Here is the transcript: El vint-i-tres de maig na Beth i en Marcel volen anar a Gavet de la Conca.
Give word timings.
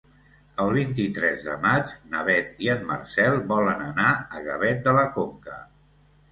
El 0.61 0.71
vint-i-tres 0.77 1.45
de 1.49 1.57
maig 1.65 1.93
na 2.15 2.23
Beth 2.31 2.65
i 2.69 2.73
en 2.77 2.83
Marcel 2.93 3.39
volen 3.55 3.87
anar 3.93 4.11
a 4.41 4.45
Gavet 4.51 4.85
de 4.91 4.99
la 5.01 5.07
Conca. 5.23 5.63